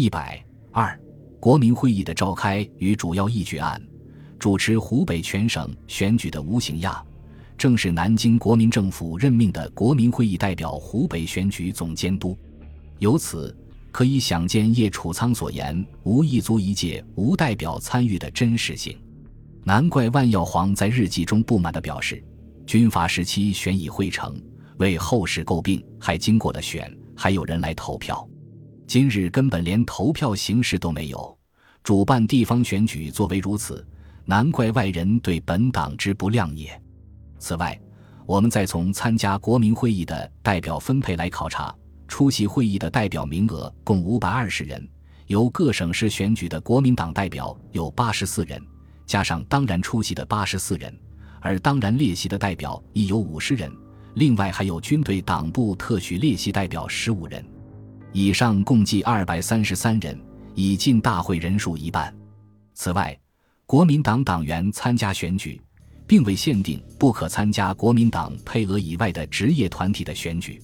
[0.00, 0.96] 一百二，
[1.40, 3.82] 国民会议的召开与主要议决案，
[4.38, 7.04] 主持湖北全省选举的吴行亚，
[7.56, 12.38] 正是南京国民政府任命的国民会议代表湖北选举总监督。
[13.00, 13.52] 由此
[13.90, 18.96] 可以想见叶楚仓所言“无一族一届无代表参与”的真实性。
[19.64, 22.22] 难怪万耀煌在日记中不满地表示
[22.64, 24.40] ：“军阀时期选已会成，
[24.76, 28.24] 为后世诟病，还经过了选，还有人来投票。
[28.88, 31.38] 今日根本连投票形式都没有，
[31.84, 33.86] 主办地方选举作为如此，
[34.24, 36.70] 难怪外人对本党之不谅也。
[37.38, 37.78] 此外，
[38.24, 41.74] 我们再从参加国民会议的代表分配来考察，
[42.08, 44.88] 出席会议的代表名额共五百二十人，
[45.26, 48.58] 由各省市选举的国民党代表有八十四人。”
[49.04, 50.98] 加上当然出席的八十四人，
[51.42, 53.70] 而当然列席的代表亦有五十人，
[54.14, 57.44] 另外还有军队党部特许列席代表十五人，
[58.12, 60.18] 以上共计二百三十三人，
[60.54, 62.12] 已近大会人数一半。
[62.74, 63.16] 此外，
[63.66, 65.60] 国民党党员参加选举，
[66.06, 70.60] 并未限定不可参加国民党配额以外的职业团体的选举，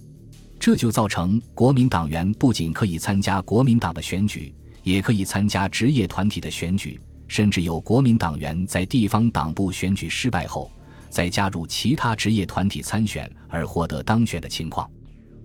[0.58, 6.98] 这就造成国民党员不仅可以参加国民党的选举，也可以参加职业团体的选举。
[7.26, 10.70] 甚至有国民党员在地方党部选举失败后，
[11.08, 14.88] 再加入其他职业团体参选而获得当选的情况。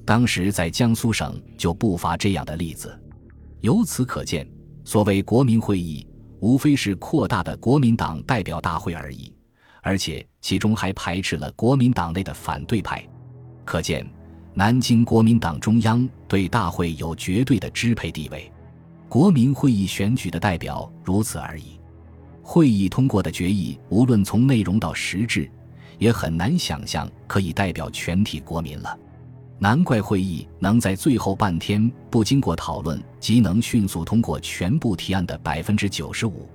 [0.10, 3.00] 当时在江苏省就不乏这样的例子。
[3.62, 4.50] 由此可见，
[4.84, 6.04] 所谓国民会议，
[6.40, 9.32] 无非是扩大的国民党代表大会而已，
[9.84, 13.08] 而且其中还排斥了国民党内的反对派。
[13.64, 14.04] 可见，
[14.56, 18.52] 南京国民党中央对大会有绝对的支配地位。
[19.08, 21.80] 国民会议选举的代表如此而已，
[22.42, 25.48] 会议通过的决议，无论从内容到实质，
[26.00, 28.98] 也很难想象可以代表全体国民了。
[29.60, 36.48] 难怪会议能在最后半天不经过讨论即能迅速通过全部提案的百分之九十五，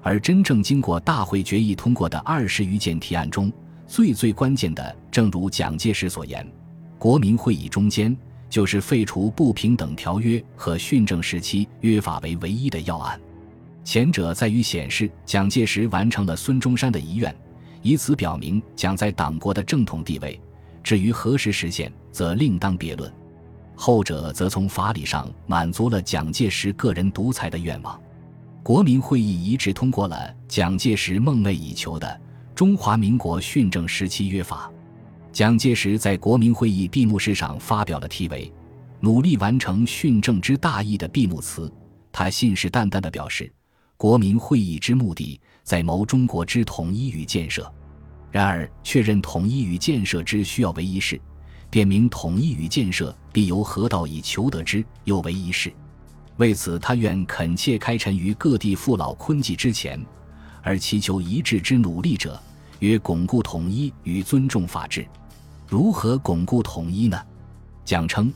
[0.00, 3.52] 而真正经过大会决议通过的二十余件提案中，
[3.86, 6.46] 最最关键的，正如蒋介石所言，
[6.98, 8.16] 国民会议中间。
[8.48, 13.20] 就是废除不平等条约和训政时期约法为唯一的要案，
[13.82, 17.34] 前者在于显示蒋介石完成了孙中山的遗愿，
[17.82, 20.40] 以此表明蒋在党国的正统地位；
[20.86, 23.12] 至于何时实现，则另当别论。
[23.74, 28.00] 后者则从法理上满足了蒋介石个人独裁的愿望。
[28.62, 32.20] 国民会议一致通过了蒋介石梦寐以求的
[32.54, 34.70] 中华民国训政时期约法。
[35.32, 38.52] 蒋介石在国民会议闭幕式上发表了题为
[39.02, 41.68] “努力完成训政之大义”的闭幕词。
[42.12, 43.52] 他信誓旦旦地表示，
[43.96, 47.68] 国民会议之目的在谋中国之统一与建设。
[48.36, 51.18] 然而，确认统一与建设之需要为一事，
[51.70, 55.72] 点明统一与建设必由何道以求得之又为一事。
[56.36, 59.98] 为此，他愿恳切开陈于各地父老坤寂之前，
[60.60, 62.38] 而祈求一致之努力者，
[62.80, 65.06] 曰巩固统一与尊重法治。
[65.66, 67.18] 如何巩固统一呢？
[67.86, 68.30] 蒋称，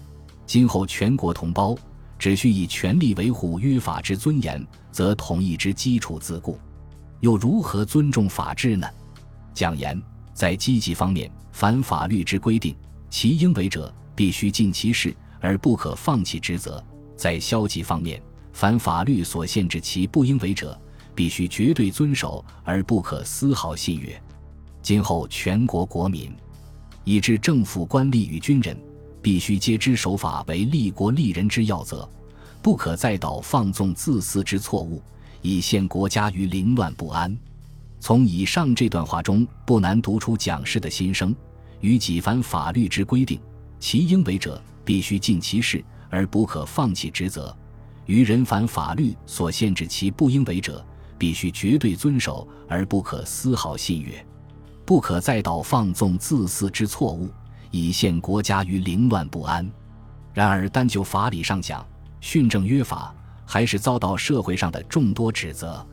[0.47, 1.77] 今后全国同胞
[2.19, 6.59] 只需以全力维护约法之尊严，则统一之基础自固。
[7.21, 8.89] 又如何尊重法治呢？
[9.61, 10.01] 蒋言，
[10.33, 12.75] 在积极方面，凡法律之规定，
[13.11, 16.83] 其应为者，必须尽其事而不可放弃职责；
[17.15, 18.23] 在消极方面，
[18.55, 20.81] 凡法律所限制其不应为者，
[21.15, 24.19] 必须绝对遵守而不可丝毫信越。
[24.81, 26.35] 今后全国国民。
[27.05, 28.75] 以致政府官吏与军人，
[29.21, 32.09] 必须皆知守法为立国利人之要则，
[32.63, 35.03] 不可再蹈放纵自私之错误，
[35.43, 37.37] 以陷国家于凌乱不安。
[38.01, 41.37] 从以上这段话中，不难读出蒋氏的心声：
[41.81, 43.39] 于己凡法律之规定，
[43.79, 47.55] 其应为者，必须尽其事而不可放弃职责；
[48.07, 50.85] 于人凡法律所限制其不应为者，
[51.19, 54.27] 必须绝对遵守而不可丝毫信约。
[54.87, 57.29] 不可再蹈放纵自私之错误，
[57.71, 59.71] 以陷国家于凌乱不安。
[60.33, 61.87] 然而，单就法理上讲，
[62.21, 65.87] 训政约法还是遭到社会上的众多指责。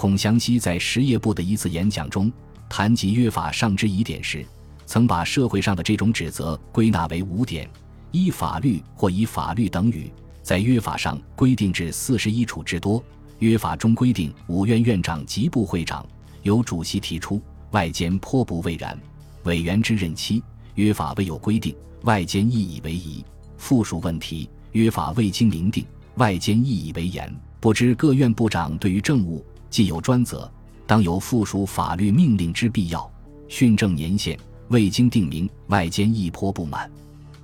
[0.00, 2.30] 孔祥熙在实业部的一次演讲中
[2.68, 4.46] 谈及约法上之疑点时，
[4.86, 7.68] 曾把社会上的这种指责归纳为五点：
[8.12, 10.08] 一、法律或以法律等语
[10.40, 13.02] 在约法上规定至四十一处之多；
[13.40, 16.06] 约法中规定五院院长及部会长
[16.44, 17.42] 由主席提出。
[17.72, 18.96] 外间颇不畏然，
[19.42, 20.40] 委员之任期，
[20.76, 23.24] 约法未有规定，外间亦以为宜。
[23.56, 25.84] 附属问题，约法未经明定，
[26.18, 27.34] 外间亦以为严。
[27.58, 30.50] 不知各院部长对于政务既有专责，
[30.86, 33.10] 当有附属法律命令之必要。
[33.48, 34.38] 训政年限
[34.68, 36.90] 未经定明，外间亦颇不满。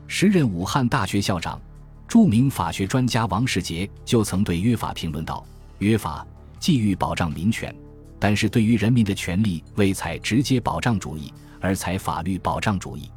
[0.07, 1.61] 时任武汉大学校长，
[2.07, 5.45] 著名法学专家王世杰就曾对约法评论道
[5.81, 6.27] ：“约法
[6.59, 7.75] 既欲保障民权，
[8.19, 13.11] 但是对于人民的权利未采直接保障主义，而采法律保障主义。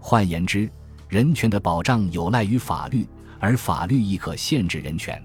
[0.00, 0.70] 换言之，
[1.08, 3.06] 人权的保障有赖于法律，
[3.38, 5.22] 而法律亦可限制人权。”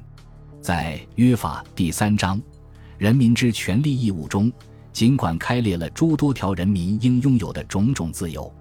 [0.62, 2.42] 在约法第三章
[2.98, 4.52] “人民之权利义务”中，
[4.92, 8.52] 尽管开列了诸多条人民应拥有的种种自由。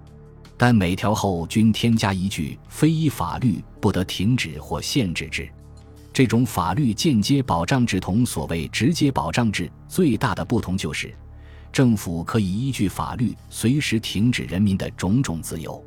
[0.55, 5.47] 但每条后均添加一句“非依法律不得停止或限制之”。
[6.11, 11.13] 这种法律间接保障制同所谓直接保障制最大的不同就是，
[11.71, 15.83] 政府可以依据法律随时停止人民的种种自由。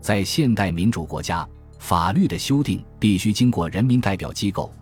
[0.00, 1.44] 在现代民主国家，
[1.80, 4.72] 法律的修订必须经过人民代表机构，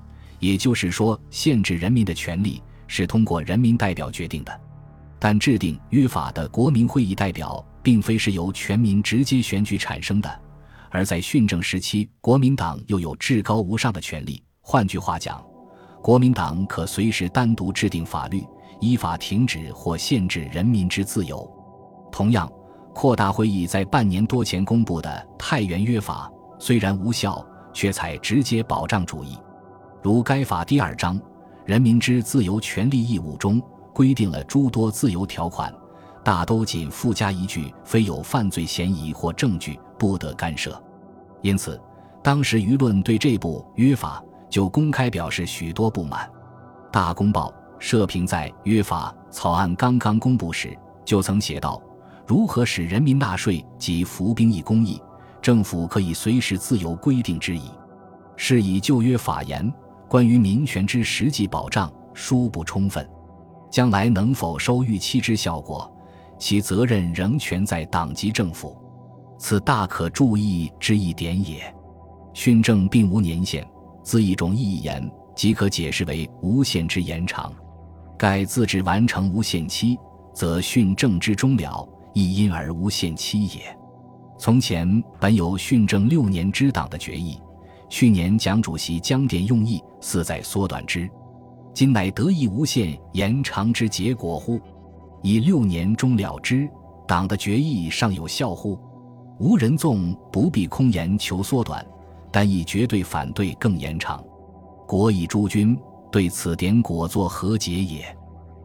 [0.41, 2.63] 也就是说，限制人民的权利
[2.93, 4.61] 是通过人民代表决定的。
[5.19, 7.65] 但制定约法的国民会议代表。
[7.83, 10.41] 并非是由全民直接选举产生的，
[10.89, 14.41] 而在训政时期，国民党又有至高无上的权力。
[14.61, 15.45] 换句话讲，
[16.01, 18.45] 国民党可随时单独制定法律，
[18.81, 21.45] 依法停止或限制人民之自由。
[22.13, 22.49] 同样，
[22.95, 26.31] 扩大会议在半年多前公布的《太原约法》
[26.65, 29.37] 虽然无效，却采直接保障主义。
[30.03, 31.19] 如该法第二章
[31.65, 33.63] 《人民之自由权利义务》中
[33.93, 35.73] 规定了诸多自由条款。
[36.25, 40.81] 大都仅附加一句“非有犯罪嫌疑或证据，不得干涉”。
[41.43, 41.81] 因此，
[42.23, 46.29] 当时舆论对这部约法就公开表示许多不满。
[46.93, 47.51] 《大公报》
[47.81, 51.83] 社评在约法草案刚刚公布时就曾写道
[52.25, 55.03] ：“如何使人民纳税及服兵役公益，
[55.41, 57.69] 政府可以随时自由规定之矣。
[58.37, 59.73] 是以旧约法言
[60.13, 63.09] 关于民权之实际保障殊不充分，
[63.71, 65.91] 将来能否收预期之效果？”
[66.39, 68.77] 其责任仍全在党及政府，
[69.39, 71.75] 此大可注意之一点也。
[72.35, 73.67] 训政并无年限，
[74.03, 77.51] 自一种意言，即可解释为无限之延长。
[78.19, 79.99] 盖自治完成无限期，
[80.35, 83.75] 则训政之终了，亦因而无限期也。
[84.37, 87.41] 从前本有训政六年之党的决议，
[87.93, 91.07] 去年蒋主席将电用意，似在缩短之，
[91.75, 94.59] 今乃得意无限延长之结果乎？
[95.21, 96.67] 以六年终了之，
[97.07, 98.79] 党的决议尚有效乎？
[99.39, 101.85] 无人纵不必空言求缩短，
[102.31, 104.25] 但亦绝对反对更延长。
[104.89, 105.79] 国以诸君
[106.11, 108.03] 对此点果作何解也？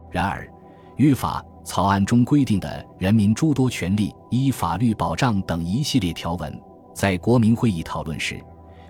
[0.10, 0.50] 然而，
[0.96, 6.62] 约法草案中规定的人民诸多权利依法律保障等一系列条文，
[6.96, 8.42] 在国民会议讨论时，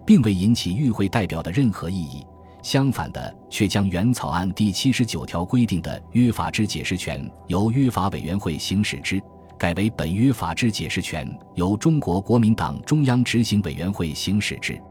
[0.07, 2.25] 并未引起与会代表的任何异议。
[2.63, 9.21] 相反的，却将原草案第七十九条规定的约法之解释权由约法委员会行使之，
[9.57, 14.81] 改为本约法之解释权由中国国民党中央执行委员会行使之。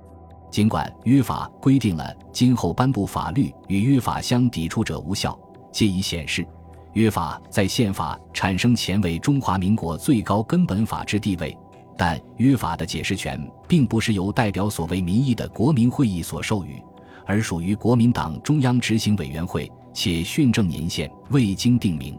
[0.51, 5.39] 尽管约法规定了今后颁布法律与约法相抵触者无效，
[5.73, 6.47] 借以显示
[6.93, 11.55] 约法在宪法产生前为中华民国最高根本法之地位，
[11.97, 16.83] 但约法的解释权并不是由代表所谓民意的国民会议所授予。
[17.25, 22.17] 而属于国民党中央执行委员会，且训政年限未经定明。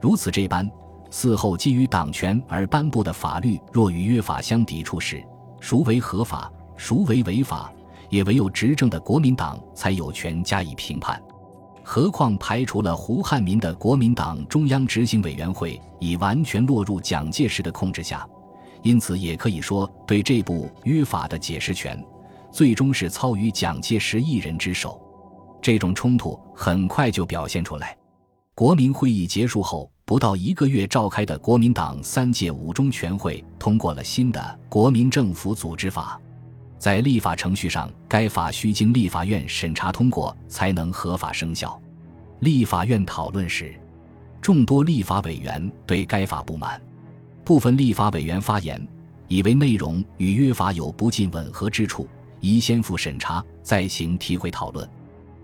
[0.00, 0.70] 如此这般，
[1.10, 5.24] 嗣后基于党权而颁布的法律，若与约法相抵触时，
[5.60, 7.72] 孰为合法，孰为违法，
[8.10, 11.18] 也唯有执政的国民党才有权加以评判。
[11.82, 18.28] 何况排除了胡汉民的国民党中央执行委员会已完全落入蒋介石的控制下，
[18.84, 22.00] 因此也可以说，对这部约法的解释权。
[22.52, 25.02] 最终是操于蒋介石一人之手，
[25.60, 27.96] 这种冲突很快就表现出来。
[28.54, 36.20] 国民会议结束后不到一个月召开的国民党三届五中全会通过了新的《国民政府组织法》，
[36.78, 41.76] 在立法程序上，该法需经立法院审查通过才能合法生效。
[42.38, 43.74] 立法院讨论时，
[44.40, 46.80] 众多立法委员对该法不满，
[47.44, 48.80] 部分立法委员发言，
[49.28, 52.08] 以为内容与约法有不尽吻合之处。
[52.40, 54.86] 宜先复审查，再行提会讨论，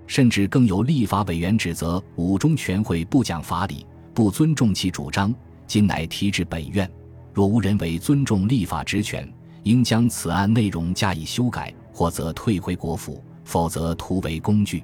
[0.07, 5.35] 甚至更有立法委员指责五中全会不讲法理，不尊重其主张。
[5.67, 6.91] 今乃提至本院，
[7.33, 9.31] 若无人为尊重立法职权，
[9.63, 14.83] 应将此案内容加以修改，或则退回国府，否则徒为工具。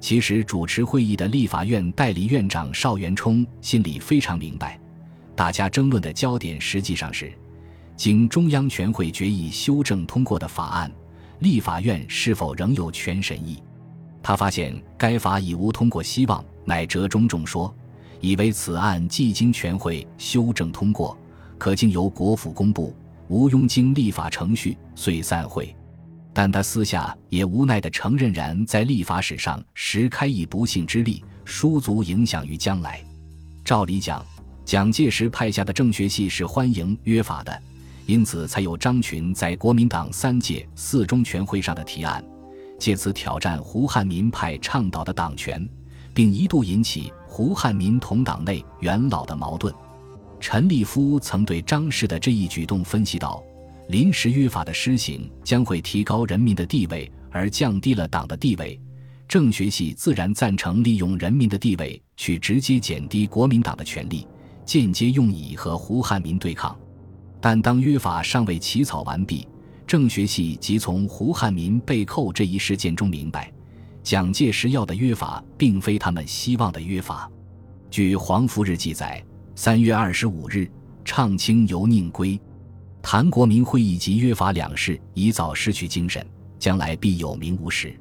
[0.00, 4.80] 其实主持会议的立法院代理院长邵元冲心里非常明白，
[5.36, 7.32] 大家争论的焦点实际上是，
[7.96, 10.90] 经中央全会决议修正通过的法案。
[11.40, 13.62] 立法院是否仍有权审议？
[14.22, 17.74] 他发现该法已无通过希望，乃折中众说，
[18.20, 21.18] 以为此案既经全会修正通过，
[21.58, 22.96] 可经由国府公布，
[23.28, 25.74] 无庸经立法程序，遂散会。
[26.32, 33.04] 但他私下也无奈地承认，然在立法史上实开一不幸之力，殊足影响于将来。
[33.64, 34.24] 照理讲，
[34.64, 37.62] 蒋介石派下的政学系是欢迎约法的，
[38.06, 42.24] 因此才有张群在国民党三届四中全会上的提案，
[42.78, 45.68] 借此挑战胡汉民派倡导的党权，
[46.14, 49.72] 并一度引起胡汉民同党内元老的矛盾。
[50.40, 53.42] 陈立夫曾对张氏的这一举动分析道。
[53.88, 58.80] 临时约法的施行将会提高人民的地位，而降低了党的地位。
[59.28, 64.26] 政学系自然赞成利用人民的地位去直接减低国民党的权力，
[64.64, 66.76] 间接用以和胡汉民对抗。
[67.40, 69.46] 但当约法尚未起草完毕，
[69.86, 73.52] 政学系即从胡汉民被扣这一事件中明白，
[74.02, 77.30] 蒋介石要的约法并非他们希望的约法。
[77.90, 79.22] 据黄福日记载，
[79.54, 80.70] 三月二十五日，
[81.04, 82.40] 畅清由宁归。
[83.02, 86.26] 谈国民会议及约法两事，已早失去精神，
[86.58, 87.94] 将来必有名无实。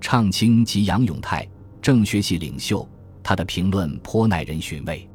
[0.00, 1.48] 畅清及杨永泰，
[1.80, 2.86] 政学系领袖，
[3.22, 5.08] 他的评论颇耐人寻味。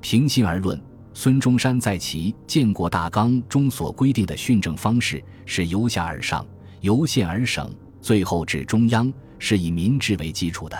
[0.00, 0.80] 平心而论，
[1.12, 6.46] 孙中山在其《建国大纲》中所规定的训政方式是由下而上，
[6.80, 10.76] 由县而省，最后至中央，是以民治为基础的；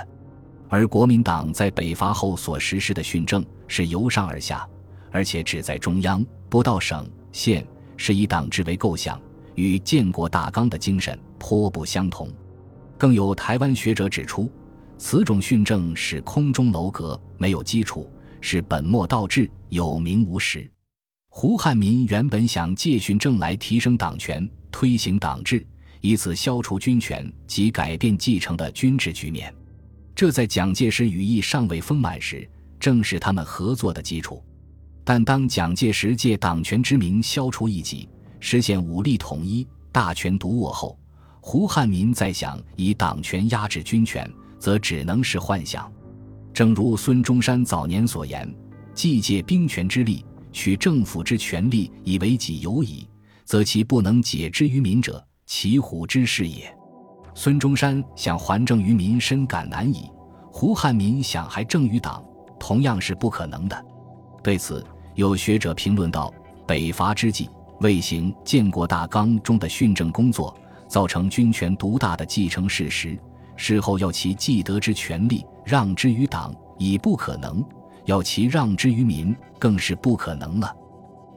[0.68, 4.66] 而国民党在北伐后所实施的训政是由上而下，
[5.10, 7.66] 而且只在中央，不到省县。
[8.02, 9.20] 是以党治为构想，
[9.56, 12.26] 与建国大纲的精神颇不相同。
[12.96, 14.50] 更有台湾学者指出，
[14.96, 18.10] 此种训政是空中楼阁，没有基础，
[18.40, 20.70] 是本末倒置，有名无实。
[21.28, 25.64] 胡汉民原本想借训政来提升党权，推行党治，
[26.00, 29.54] 以此消除军权及改变继承的军制局面。
[30.14, 34.42] 这在蒋介石羽翼尚未丰满时，正是他们合作的基础。
[35.04, 38.08] 但当蒋介石借党权之名消除异己，
[38.40, 40.98] 实现武力统一、大权独握后，
[41.40, 44.28] 胡汉民再想以党权压制军权，
[44.58, 45.90] 则只能是幻想。
[46.52, 48.52] 正如孙中山早年所言
[48.92, 53.06] ：“既借兵权之力取政府之权力以为己有矣，
[53.44, 56.72] 则其不能解之于民者，其虎之事也。”
[57.34, 60.10] 孙中山想还政于民，深感难矣；
[60.52, 62.22] 胡汉民想还政于党，
[62.58, 63.84] 同样是不可能的。
[64.42, 66.34] 对此，有学者评论道
[66.66, 67.48] ：“北伐之际，
[67.80, 70.54] 未行建国大纲中的训政工作，
[70.88, 73.16] 造成军权独大的继承事实。
[73.62, 77.62] 事后要其既得之权力让之于党，已不可能；
[78.06, 80.74] 要其让之于民，更是不可能了。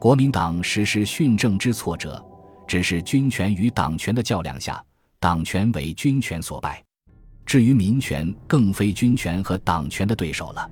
[0.00, 2.24] 国民党实施训政之挫折，
[2.66, 4.82] 只是军权与党权的较量下，
[5.20, 6.82] 党权为军权所败。
[7.44, 10.70] 至于民权，更非军权和党权的对手了。”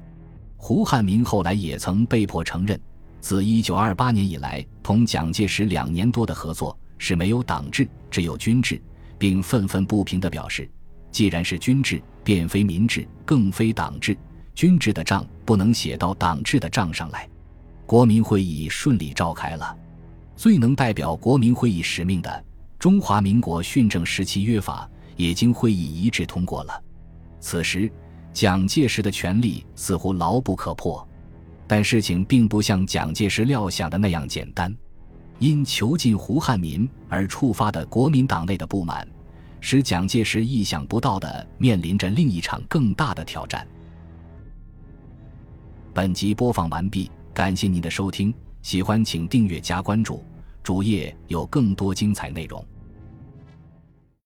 [0.57, 2.81] 胡汉民后来也曾被迫承认，
[3.21, 8.81] 自一九二八年以来，同蒋介石两年多的合作是没有党治，只有军治，
[9.19, 10.67] 并愤愤不平地表示：
[11.12, 14.16] 既然是军治，便非民治，更非党治，
[14.54, 17.28] 军治的账不能写到党治的账上来。
[17.87, 19.76] 国民会议顺利召开了，
[20.35, 22.31] 最能代表国民会议使命的
[22.78, 26.83] 《中华民国训政时期约法》也经会议一致通过了。
[27.38, 27.88] 此时。
[28.35, 31.07] 蒋介石的权力似乎牢不可破，
[31.66, 34.75] 但事情并不像蒋介石料想的那样简单。
[35.38, 39.07] 因囚禁胡汉民而触发的国民党内的不满，
[39.62, 43.66] 使蒋介石意想不到的面临着另一场更大的挑战。
[45.95, 50.25] 本集播放完毕，感谢您的收听，喜欢请订阅加关注，
[50.64, 52.62] 主页有更多精彩内容。